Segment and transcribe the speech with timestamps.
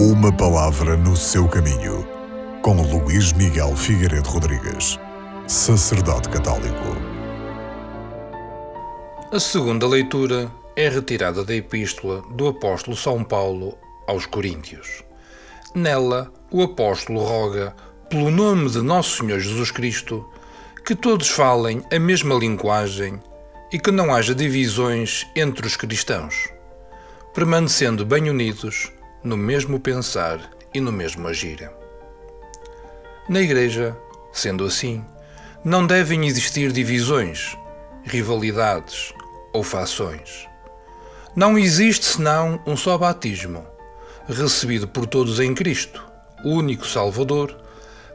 [0.00, 2.06] Uma palavra no seu caminho,
[2.62, 4.96] com Luís Miguel Figueiredo Rodrigues,
[5.48, 6.96] sacerdote católico.
[9.32, 13.76] A segunda leitura é retirada da Epístola do Apóstolo São Paulo
[14.06, 15.02] aos Coríntios.
[15.74, 17.74] Nela, o apóstolo roga,
[18.08, 20.24] pelo nome de Nosso Senhor Jesus Cristo,
[20.86, 23.18] que todos falem a mesma linguagem
[23.72, 26.50] e que não haja divisões entre os cristãos,
[27.34, 28.92] permanecendo bem unidos
[29.22, 31.70] no mesmo pensar e no mesmo agir.
[33.28, 33.96] Na Igreja,
[34.32, 35.04] sendo assim,
[35.64, 37.56] não devem existir divisões,
[38.04, 39.12] rivalidades
[39.52, 40.46] ou fações.
[41.34, 43.66] Não existe senão um só batismo,
[44.26, 46.04] recebido por todos em Cristo,
[46.44, 47.56] o único Salvador,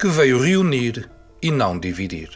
[0.00, 1.08] que veio reunir
[1.40, 2.30] e não dividir.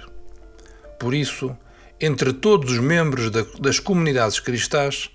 [0.99, 1.57] Por isso,
[2.01, 5.11] entre todos os membros das comunidades cristãs,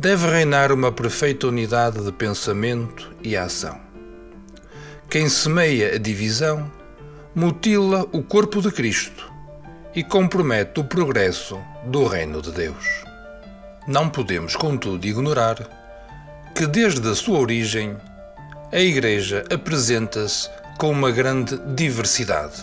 [0.00, 3.80] deve reinar uma perfeita unidade de pensamento e ação.
[5.10, 6.70] Quem semeia a divisão
[7.34, 9.28] mutila o corpo de Cristo
[9.96, 13.02] e compromete o progresso do reino de Deus.
[13.88, 15.68] Não podemos, contudo, ignorar
[16.54, 17.96] que desde a sua origem
[18.70, 22.62] a Igreja apresenta-se com uma grande diversidade,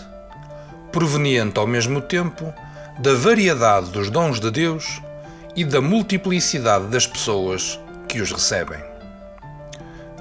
[0.90, 2.50] proveniente ao mesmo tempo
[2.98, 5.02] da variedade dos dons de Deus
[5.56, 8.78] e da multiplicidade das pessoas que os recebem.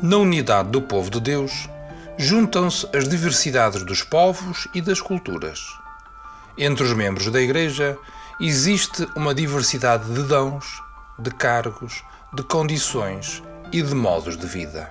[0.02, 1.70] Na unidade do povo de Deus,
[2.18, 5.60] juntam-se as diversidades dos povos e das culturas.
[6.58, 7.98] Entre os membros da Igreja
[8.40, 10.66] existe uma diversidade de dons,
[11.20, 12.02] de cargos,
[12.34, 14.90] de condições e de modos de vida.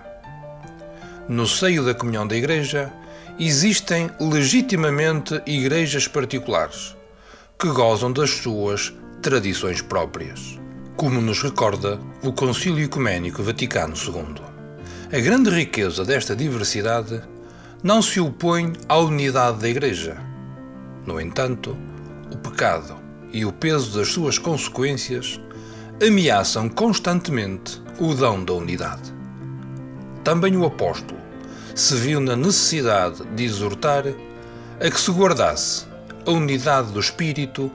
[1.27, 2.93] No seio da comunhão da Igreja
[3.39, 6.95] existem legitimamente igrejas particulares
[7.59, 8.93] que gozam das suas
[9.25, 10.61] tradições próprias,
[10.97, 14.35] como nos recorda o Concílio Ecuménico Vaticano II.
[15.11, 17.23] A grande riqueza desta diversidade
[17.83, 20.19] não se opõe à unidade da Igreja.
[21.07, 21.75] No entanto,
[22.31, 22.97] o pecado
[23.33, 25.41] e o peso das suas consequências
[26.07, 29.11] ameaçam constantemente o dom da unidade.
[30.23, 31.19] Também o apóstolo
[31.75, 34.05] se viu na necessidade de exortar
[34.79, 35.87] a que se guardasse
[36.27, 37.73] a unidade do espírito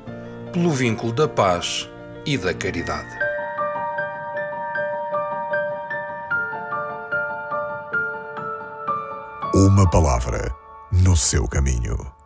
[0.52, 1.90] pelo vínculo da paz
[2.26, 3.18] e da caridade.
[9.54, 10.56] Uma palavra
[10.92, 12.19] no seu caminho.